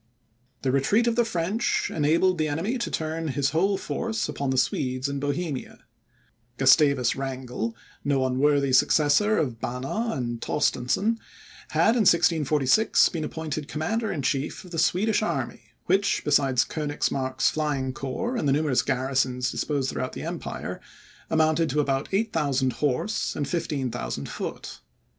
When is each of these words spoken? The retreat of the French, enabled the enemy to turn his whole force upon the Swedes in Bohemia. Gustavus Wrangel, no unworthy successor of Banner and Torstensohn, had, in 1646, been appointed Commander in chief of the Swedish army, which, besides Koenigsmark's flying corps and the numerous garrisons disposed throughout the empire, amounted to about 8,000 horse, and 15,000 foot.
The 0.63 0.71
retreat 0.71 1.05
of 1.05 1.15
the 1.15 1.23
French, 1.23 1.91
enabled 1.93 2.39
the 2.39 2.47
enemy 2.47 2.79
to 2.79 2.89
turn 2.89 3.27
his 3.27 3.51
whole 3.51 3.77
force 3.77 4.27
upon 4.27 4.49
the 4.49 4.57
Swedes 4.57 5.07
in 5.07 5.19
Bohemia. 5.19 5.85
Gustavus 6.57 7.15
Wrangel, 7.15 7.75
no 8.03 8.25
unworthy 8.25 8.73
successor 8.73 9.37
of 9.37 9.61
Banner 9.61 10.11
and 10.15 10.41
Torstensohn, 10.41 11.19
had, 11.69 11.89
in 11.91 12.09
1646, 12.09 13.09
been 13.09 13.23
appointed 13.23 13.67
Commander 13.67 14.11
in 14.11 14.23
chief 14.23 14.65
of 14.65 14.71
the 14.71 14.79
Swedish 14.79 15.21
army, 15.21 15.65
which, 15.85 16.23
besides 16.25 16.65
Koenigsmark's 16.65 17.51
flying 17.51 17.93
corps 17.93 18.35
and 18.37 18.47
the 18.47 18.53
numerous 18.53 18.81
garrisons 18.81 19.51
disposed 19.51 19.91
throughout 19.91 20.13
the 20.13 20.23
empire, 20.23 20.81
amounted 21.29 21.69
to 21.69 21.79
about 21.79 22.09
8,000 22.11 22.73
horse, 22.73 23.35
and 23.35 23.47
15,000 23.47 24.27
foot. 24.27 24.79